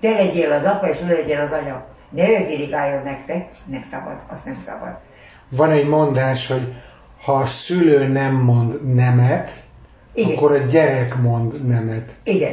Te 0.01 0.11
legyél 0.11 0.53
az 0.53 0.65
apa, 0.65 0.89
és 0.89 0.99
ő 1.03 1.07
legyél 1.07 1.41
az 1.41 1.53
anya. 1.53 1.87
Ne 2.11 2.29
ő 2.29 2.47
dirigáljon 2.47 3.03
nektek, 3.03 3.49
nem 3.67 3.85
szabad, 3.91 4.17
azt 4.27 4.45
nem 4.45 4.57
szabad. 4.67 4.99
Van 5.49 5.71
egy 5.71 5.89
mondás, 5.89 6.47
hogy 6.47 6.75
ha 7.23 7.33
a 7.33 7.47
szülő 7.47 8.07
nem 8.07 8.35
mond 8.35 8.95
nemet, 8.95 9.51
Igen. 10.15 10.37
akkor 10.37 10.53
a 10.53 10.59
gyerek 10.59 11.17
mond 11.17 11.67
nemet. 11.67 12.11
Igen. 12.23 12.53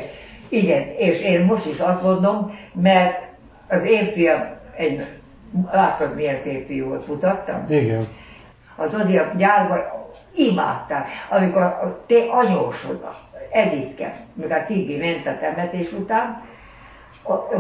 Igen, 0.50 0.88
és 0.98 1.22
én 1.22 1.42
most 1.42 1.65
is 1.65 1.80
azt 1.80 2.04
mondom, 2.04 2.58
mert 2.74 3.24
az 3.68 3.84
én 3.86 4.12
fiam, 4.12 4.42
egy, 4.77 5.06
látod 5.72 6.15
milyen 6.15 6.38
szép 6.38 6.65
fiú 6.68 6.88
volt, 6.88 7.08
mutattam? 7.08 7.65
Igen. 7.70 8.08
Az 8.75 8.94
Odi 8.94 9.18
a 9.18 9.34
gyárban 9.38 9.80
imádták, 10.36 11.07
amikor 11.29 11.62
a 11.62 12.03
te 12.07 12.15
anyósod, 12.29 13.07
Editke, 13.51 14.13
meg 14.34 14.51
a 14.51 14.65
Tigi 14.65 14.98
ment 14.98 15.27
a 15.27 15.38
temetés 15.39 15.91
után, 15.91 16.43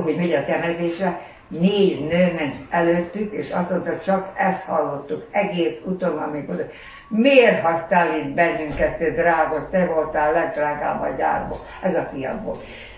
hogy 0.03 0.15
megy 0.15 0.33
a 0.33 0.45
temetésre, 0.45 1.21
négy 1.47 2.07
nő 2.07 2.33
ment 2.33 2.55
előttük, 2.69 3.33
és 3.33 3.51
azt 3.51 3.69
mondta, 3.69 3.99
csak 3.99 4.33
ezt 4.37 4.65
hallottuk 4.65 5.27
egész 5.31 5.81
úton, 5.85 6.17
amikor 6.17 6.55
miért 7.07 7.61
hagytál 7.61 8.17
itt 8.17 8.33
bennünket, 8.33 8.97
te 8.97 9.09
drága, 9.09 9.69
te 9.69 9.85
voltál 9.85 10.31
legdrágább 10.31 11.01
a 11.01 11.15
gyárból. 11.17 11.57
Ez 11.81 11.95
a 11.95 12.09
fiam. 12.13 12.51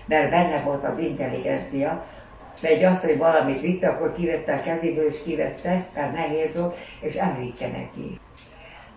Mert 0.06 0.30
benne 0.30 0.60
volt 0.60 0.84
az 0.84 0.98
intelligencia, 0.98 2.04
egy 2.62 2.84
azt, 2.84 3.04
hogy 3.04 3.18
valamit 3.18 3.60
vitt, 3.60 3.84
akkor 3.84 4.14
kivette 4.14 4.54
a 4.54 4.62
kezéből, 4.62 5.06
és 5.06 5.22
kivette, 5.24 5.86
mert 5.94 6.12
nehéz 6.12 6.60
volt, 6.60 6.76
és 7.00 7.14
említse 7.14 7.66
neki. 7.66 8.17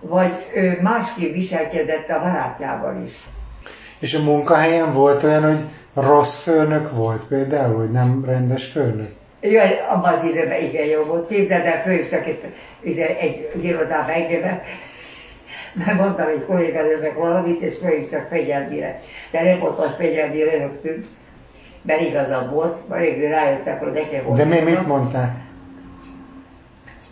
Vagy 0.01 0.33
ő 0.55 0.79
másképp 0.81 1.33
viselkedett 1.33 2.09
a 2.09 2.19
barátjával 2.19 3.03
is. 3.05 3.13
És 3.99 4.13
a 4.13 4.23
munkahelyen 4.23 4.93
volt 4.93 5.23
olyan, 5.23 5.43
hogy 5.43 5.65
rossz 5.93 6.43
főnök 6.43 6.91
volt 6.91 7.27
például, 7.27 7.75
hogy 7.75 7.91
nem 7.91 8.25
rendes 8.25 8.65
főnök? 8.65 9.07
Jaj, 9.41 9.79
abban 9.89 10.13
az 10.13 10.23
időben 10.23 10.61
igen 10.61 10.85
jó 10.85 11.03
volt. 11.03 11.27
Képzeld 11.27 11.65
el, 11.65 11.81
főztek 11.81 12.27
itt 12.27 12.43
izé, 12.81 13.01
egy, 13.01 13.49
egy 13.53 13.63
irodába 13.63 14.11
engem, 14.11 14.59
mert 15.73 15.97
mondtam 15.97 16.27
egy 16.27 16.45
kolléganőnek 16.45 17.17
valamit, 17.17 17.61
és 17.61 17.73
főztek 17.81 18.27
fegyelmire. 18.27 18.99
De 19.31 19.43
nem 19.43 19.59
volt 19.59 19.79
az 19.79 19.95
fegyelmire 19.97 20.57
rögtön, 20.57 21.03
mert 21.81 22.01
igazam 22.01 22.49
volt, 22.49 22.75
végül 22.89 23.29
rájöttek, 23.29 23.79
hogy 23.79 23.91
nekem 23.91 24.23
volt. 24.23 24.37
De 24.37 24.45
mi 24.45 24.59
mit 24.59 24.87
mondták? 24.87 25.31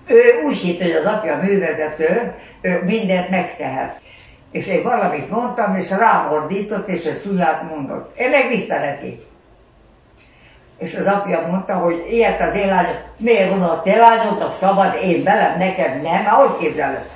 Ő 0.09 0.41
úgy 0.45 0.57
hitt, 0.57 0.81
hogy 0.81 0.91
az 0.91 1.05
apja 1.05 1.39
művezető, 1.41 2.33
ő 2.61 2.81
mindent 2.85 3.29
megtehet. 3.29 4.01
És 4.51 4.67
én 4.67 4.83
valamit 4.83 5.29
mondtam, 5.29 5.75
és 5.75 5.89
rámordított, 5.89 6.87
és 6.87 7.05
a 7.05 7.13
szület 7.13 7.69
mondott. 7.69 8.17
Én 8.17 8.29
meg 8.29 8.47
vissza. 8.47 8.75
És 10.77 10.95
az 10.95 11.05
apja 11.05 11.47
mondta, 11.47 11.73
hogy 11.73 12.05
ilyet 12.09 12.41
az 12.41 12.55
én 12.55 12.67
lányom, 12.67 12.95
miért 13.19 13.49
van 13.49 13.61
a 13.61 13.81
te 13.81 14.49
szabad, 14.51 14.97
én 15.01 15.23
velem, 15.23 15.57
nekem 15.57 16.01
nem, 16.01 16.25
ahogy 16.25 16.57
képzeled? 16.57 17.09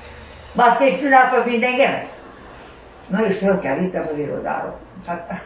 Másképp 0.51 0.99
csináltad 0.99 1.45
mindenkinek? 1.45 2.05
Na 3.07 3.25
és 3.25 3.37
föl 3.37 3.59
kell 3.59 3.77
vittem 3.77 4.07
az 4.11 4.17
irodáról. 4.17 4.79
Hát, 5.07 5.25
hát 5.29 5.43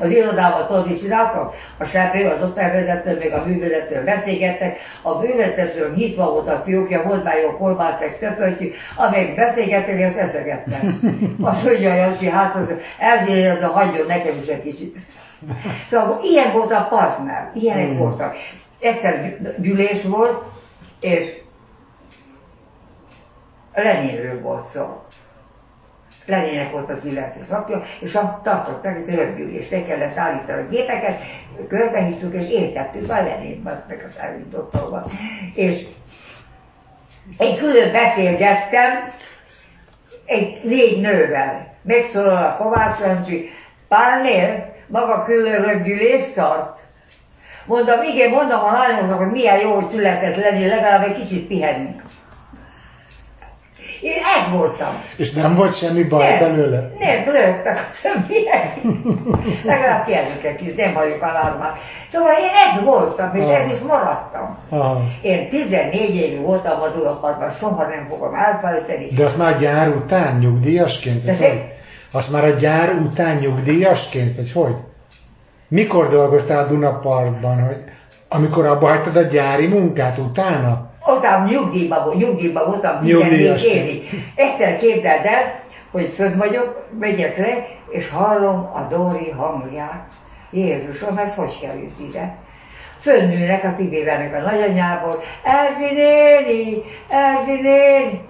az 0.00 0.10
irodában 0.10 0.66
tudod, 0.66 0.86
mit 0.86 1.00
csináltam? 1.00 1.50
A 1.78 1.84
srácai, 1.84 2.24
az 2.24 2.42
osztályvezető, 2.42 3.18
még 3.18 3.32
a 3.32 3.44
művezető 3.46 4.04
beszélgettek, 4.04 4.78
a 5.02 5.20
művezető 5.20 5.92
nyitva 5.96 6.30
volt 6.32 6.48
a 6.48 6.62
fiókja, 6.64 7.02
volt 7.02 7.24
már 7.24 7.38
jó 7.38 7.56
kolbász, 7.56 8.00
meg 8.00 8.18
töpöltyű, 8.18 8.72
amelyik 8.96 9.34
beszélgettek, 9.34 10.06
azt 10.06 10.18
eszegettem. 10.18 11.00
Azt 11.42 11.66
mondja, 11.66 11.94
Jancsi, 11.94 12.28
hát 12.28 12.54
az, 12.54 12.74
ezért 12.98 13.56
az 13.56 13.62
a 13.62 13.68
hagyjon 13.68 14.06
nekem 14.06 14.32
is 14.42 14.48
egy 14.48 14.62
kicsit. 14.62 14.98
Szóval 15.88 16.20
ilyen 16.22 16.52
volt 16.52 16.72
a 16.72 16.86
partner, 16.90 17.50
ilyenek 17.54 17.86
hmm. 17.86 17.98
voltak. 17.98 18.34
Egyszer 18.80 19.36
gyűlés 19.58 20.02
volt, 20.02 20.42
és 21.00 21.38
Leninről 23.74 24.40
volt 24.40 24.66
szó. 24.66 25.02
Lenének 26.30 26.70
volt 26.70 26.90
az 26.90 27.04
illetés 27.04 27.46
napja, 27.46 27.82
és 28.00 28.14
a 28.14 28.40
tartottak 28.42 28.96
egy 28.96 29.14
röpgyűlést, 29.14 29.70
le 29.70 29.84
kellett 29.84 30.16
állítani 30.16 30.62
a 30.62 30.68
gépeket, 30.68 31.18
körbehisztük, 31.68 32.34
és 32.34 32.48
értettük 32.50 33.10
a 33.10 33.22
Lenin, 33.22 33.60
meg 33.64 34.10
a 34.18 34.22
elindítottolva. 34.22 35.04
És 35.54 35.84
egy 37.38 37.58
külön 37.58 37.92
beszélgettem 37.92 39.12
egy 40.26 40.60
négy 40.62 41.00
nővel. 41.00 41.74
Megszólal 41.82 42.44
a 42.44 42.54
Kovács 42.62 42.98
Lencsi, 42.98 43.50
Pálnél 43.88 44.74
maga 44.86 45.22
külön 45.22 45.62
röpgyűlést 45.62 46.34
tart. 46.34 46.78
Mondom, 47.66 48.02
igen, 48.02 48.30
mondom 48.30 48.60
a 48.60 48.72
lányoknak, 48.72 49.18
hogy 49.18 49.30
milyen 49.30 49.60
jó, 49.60 49.74
hogy 49.74 49.90
született 49.90 50.36
lenni, 50.36 50.66
legalább 50.66 51.02
egy 51.04 51.16
kicsit 51.20 51.46
pihenünk. 51.46 52.02
Én 54.00 54.22
ez 54.38 54.52
voltam. 54.52 55.02
És 55.16 55.32
nem 55.32 55.54
volt 55.54 55.76
semmi 55.76 56.02
baj 56.02 56.28
nem, 56.28 56.38
belőle? 56.38 56.90
Nem, 56.98 57.24
rögtek 57.24 57.78
a 57.78 57.92
személyek. 57.92 58.76
Legalább 59.64 60.04
pihenőket 60.04 60.60
is, 60.60 60.74
nem 60.74 60.94
halljuk 60.94 61.22
alarmát. 61.22 61.78
Szóval 62.12 62.30
én 62.30 62.50
ez 62.74 62.84
voltam, 62.84 63.34
és 63.34 63.44
ah. 63.44 63.60
ez 63.60 63.70
is 63.76 63.80
maradtam. 63.80 64.58
Ah. 64.68 65.00
Én 65.22 65.48
14 65.48 66.14
évig 66.14 66.40
voltam 66.40 66.80
a 66.80 66.88
Dunapadban, 66.88 67.50
soha 67.50 67.86
nem 67.86 68.06
fogom 68.08 68.34
elfelejteni. 68.34 69.06
De 69.16 69.24
azt 69.24 69.38
már 69.38 69.58
gyár 69.58 69.88
után 69.88 70.38
nyugdíjasként? 70.38 71.24
De 71.24 71.36
hogy? 71.36 71.62
Azt 72.12 72.32
már 72.32 72.44
a 72.44 72.50
gyár 72.50 72.92
után 72.92 73.36
nyugdíjasként, 73.36 74.36
vagy 74.36 74.52
hogy? 74.52 74.74
Mikor 75.68 76.08
dolgoztál 76.08 76.58
a 76.58 76.68
Dunaparkban, 76.68 77.62
hogy 77.62 77.84
amikor 78.28 78.66
abba 78.66 78.88
hagytad 78.88 79.16
a 79.16 79.22
gyári 79.22 79.66
munkát 79.66 80.18
utána? 80.18 80.89
Aztán 81.00 81.48
nyugdíjban, 81.48 82.16
nyugdíjban 82.16 82.66
voltam 82.66 83.00
14 83.00 83.64
évig. 83.64 84.08
Egyszer 84.34 84.76
képzeld 84.76 85.24
el, 85.24 85.60
hogy 85.90 86.12
fönn 86.12 86.38
vagyok, 86.38 86.86
megyek 86.98 87.36
le, 87.36 87.66
és 87.90 88.10
hallom 88.10 88.70
a 88.74 88.86
Dóri 88.88 89.30
hangját. 89.30 90.12
Jézusom, 90.50 91.18
ez 91.18 91.34
hogy 91.34 91.58
került 91.60 91.98
ide? 92.08 92.36
Fönnülnek 93.00 93.64
a 93.64 93.74
Tibével, 93.76 94.34
a 94.34 94.50
nagyanyából, 94.50 95.22
Erzsi 95.42 95.94
néni, 95.94 96.82
Erzsi 97.08 97.60
néni. 97.60 98.28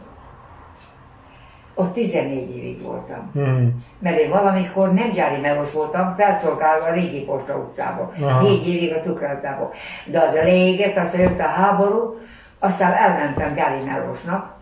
Ott 1.75 1.93
14 1.93 2.57
évig 2.57 2.83
voltam. 2.83 3.33
Mm. 3.39 3.67
Mert 3.99 4.19
én 4.19 4.31
valamikor 4.31 4.93
nem 4.93 5.11
gyári 5.11 5.41
melós 5.41 5.73
voltam, 5.73 6.15
felszolgálva 6.17 6.85
a 6.85 6.93
régi 6.93 7.25
posta 7.25 7.55
utcában. 7.55 8.13
Négy 8.43 8.69
évig 8.69 8.93
a 8.93 9.01
cukrászában. 9.01 9.71
De 10.05 10.21
az 10.21 10.35
a 10.35 10.43
léget, 10.43 10.97
aztán 10.97 11.21
jött 11.21 11.41
a 11.41 11.47
háború, 11.47 12.19
aztán 12.61 12.93
elmentem 12.93 13.55
Melosnak, 13.85 14.55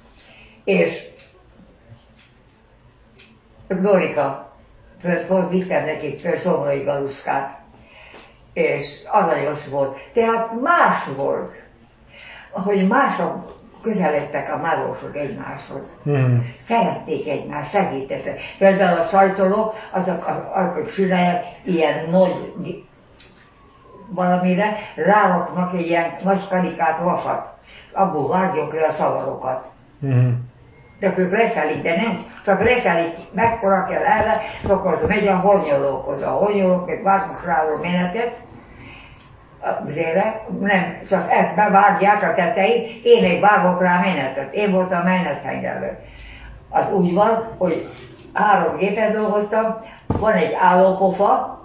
és 0.65 1.03
Glorika 3.69 4.53
volt, 5.29 5.51
vittem 5.51 5.85
nekik 5.85 6.37
Somlói 6.37 6.83
Galuskát, 6.83 7.59
és 8.53 8.99
aranyos 9.07 9.69
volt. 9.69 9.99
Tehát 10.13 10.61
más 10.61 11.05
volt, 11.17 11.55
ahogy 12.51 12.87
mások 12.87 13.57
közeledtek 13.83 14.53
a 14.53 14.57
melósok 14.57 15.17
egymáshoz. 15.17 15.97
Mm. 16.09 16.39
Szerették 16.61 17.29
egymást, 17.29 17.71
segítettek. 17.71 18.41
Például 18.59 19.01
a 19.01 19.07
sajtolók, 19.07 19.75
azok, 19.91 20.27
akik 20.55 20.93
csinálják 20.93 21.45
ilyen 21.63 22.11
nagy 22.11 22.85
valamire, 24.09 24.77
ráraknak 24.95 25.75
egy 25.75 25.87
ilyen 25.87 26.15
nagy 26.25 26.49
karikát 26.49 26.99
vasat 26.99 27.58
abból 27.93 28.29
vágjuk 28.29 28.73
le 28.73 28.87
a 28.87 28.93
szavarokat. 28.93 29.67
Mm. 30.07 30.31
De 31.01 31.15
ők 31.17 31.33
leszelik, 31.33 31.83
de 31.83 31.97
nem, 31.97 32.19
csak 32.45 32.65
leszelik, 32.65 33.15
mekkora 33.33 33.85
kell 33.85 34.03
erre, 34.03 34.41
akkor 34.69 34.93
az 34.93 35.07
megy 35.07 35.27
a 35.27 35.37
honyolókhoz. 35.37 36.23
A 36.23 36.31
honyolók 36.31 36.87
meg 36.87 37.03
vágnak 37.03 37.45
rá 37.45 37.63
a 37.63 37.81
menetet, 37.83 38.37
azért 39.87 40.15
nem, 40.61 41.01
csak 41.09 41.31
ezt 41.33 41.55
bevágják 41.55 42.23
a 42.23 42.35
tetejét, 42.35 43.05
én 43.05 43.23
még 43.23 43.41
vágok 43.41 43.81
rá 43.81 44.01
menetet. 44.01 44.55
Én 44.55 44.73
voltam 44.73 45.01
a 45.01 45.05
menethengerlő. 45.05 45.99
Az 46.69 46.93
úgy 46.93 47.15
van, 47.15 47.55
hogy 47.59 47.89
három 48.33 48.77
gépen 48.77 49.13
dolgoztam, 49.13 49.77
van 50.07 50.33
egy 50.33 50.57
állópofa, 50.61 51.61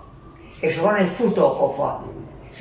és 0.61 0.79
van 0.79 0.95
egy 0.95 1.09
futópofa 1.09 2.03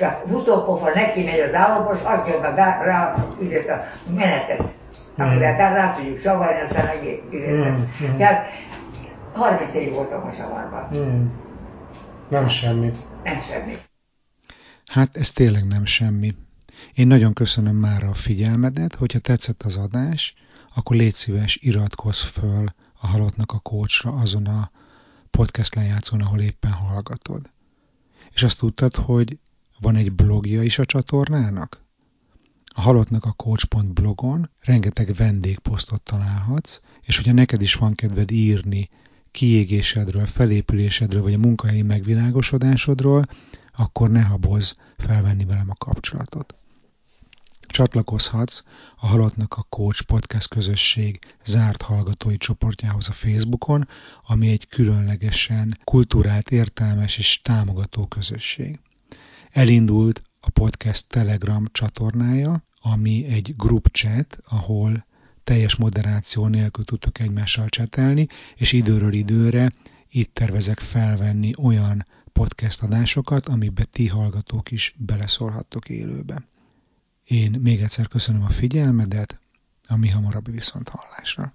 és 0.03 0.09
a 0.09 0.23
futópofa 0.27 0.89
neki 0.93 1.23
megy 1.23 1.39
az 1.39 1.53
állapos, 1.53 1.97
azt 2.03 2.27
nyomja 2.27 2.55
rá, 2.55 2.83
rá 2.83 3.25
üzlet 3.41 3.69
a 3.69 3.83
menetet, 4.11 4.73
amivel 5.17 5.53
mm. 5.53 5.73
rá 5.73 5.95
tudjuk 5.95 6.19
savarni, 6.19 6.61
aztán 6.61 6.87
egész 6.87 7.19
mm. 7.35 8.11
mm. 8.11 8.17
Tehát 8.17 8.45
30 9.33 9.73
év 9.73 9.93
voltam 9.93 10.25
a 10.25 10.31
savarban. 10.31 10.87
Mm. 10.95 11.27
Nem 12.29 12.47
semmi. 12.47 12.91
Nem 13.23 13.41
semmi. 13.41 13.77
Hát 14.85 15.17
ez 15.17 15.31
tényleg 15.31 15.67
nem 15.67 15.85
semmi. 15.85 16.35
Én 16.93 17.07
nagyon 17.07 17.33
köszönöm 17.33 17.75
már 17.75 18.03
a 18.03 18.13
figyelmedet, 18.13 18.95
hogyha 18.95 19.19
tetszett 19.19 19.63
az 19.63 19.77
adás, 19.77 20.33
akkor 20.75 20.95
légy 20.95 21.13
szíves, 21.13 21.55
iratkozz 21.61 22.21
föl 22.21 22.65
a 23.01 23.07
Halottnak 23.07 23.51
a 23.51 23.59
kócsra 23.59 24.11
azon 24.11 24.45
a 24.45 24.71
podcast 25.31 25.75
lejátszón, 25.75 26.21
ahol 26.21 26.39
éppen 26.39 26.71
hallgatod 26.71 27.49
És 28.33 28.43
azt 28.43 28.59
tudtad, 28.59 28.95
hogy 28.95 29.37
van 29.79 29.95
egy 29.95 30.11
blogja 30.11 30.63
is 30.63 30.79
a 30.79 30.85
csatornának? 30.85 31.81
A 32.75 32.81
halottnak 32.81 33.25
a 33.25 33.31
coach.blogon 33.31 34.49
rengeteg 34.59 35.13
vendégposztot 35.13 36.01
találhatsz, 36.01 36.79
és 37.01 37.15
hogyha 37.15 37.33
neked 37.33 37.61
is 37.61 37.73
van 37.73 37.93
kedved 37.93 38.31
írni 38.31 38.89
kiégésedről, 39.31 40.25
felépülésedről, 40.25 41.21
vagy 41.21 41.33
a 41.33 41.37
munkahelyi 41.37 41.81
megvilágosodásodról, 41.81 43.25
akkor 43.75 44.09
ne 44.09 44.21
habozz 44.21 44.73
felvenni 44.97 45.45
velem 45.45 45.69
a 45.69 45.75
kapcsolatot. 45.75 46.55
Csatlakozhatsz 47.67 48.63
a 48.95 49.07
Halottnak 49.07 49.53
a 49.53 49.65
Coach 49.69 50.03
podcast 50.03 50.47
közösség 50.47 51.19
zárt 51.45 51.81
hallgatói 51.81 52.37
csoportjához 52.37 53.07
a 53.07 53.11
Facebookon, 53.11 53.87
ami 54.25 54.49
egy 54.49 54.67
különlegesen 54.67 55.77
kultúrált, 55.83 56.51
értelmes 56.51 57.17
és 57.17 57.41
támogató 57.41 58.07
közösség. 58.07 58.79
Elindult 59.53 60.21
a 60.39 60.49
podcast 60.49 61.07
Telegram 61.07 61.65
csatornája, 61.71 62.63
ami 62.81 63.25
egy 63.25 63.55
group 63.55 63.87
chat, 63.91 64.37
ahol 64.45 65.05
teljes 65.43 65.75
moderáció 65.75 66.47
nélkül 66.47 66.85
tudtok 66.85 67.19
egymással 67.19 67.69
csetelni, 67.69 68.27
és 68.55 68.71
időről 68.71 69.13
időre 69.13 69.71
itt 70.09 70.33
tervezek 70.33 70.79
felvenni 70.79 71.51
olyan 71.57 72.05
podcast 72.31 72.83
adásokat, 72.83 73.47
amiben 73.47 73.87
ti 73.91 74.07
hallgatók 74.07 74.71
is 74.71 74.95
beleszólhattok 74.97 75.89
élőbe. 75.89 76.47
Én 77.23 77.59
még 77.61 77.81
egyszer 77.81 78.07
köszönöm 78.07 78.43
a 78.43 78.49
figyelmedet, 78.49 79.39
a 79.87 79.95
mi 79.95 80.09
hamarabbi 80.09 80.51
viszont 80.51 80.89
hallásra. 80.89 81.53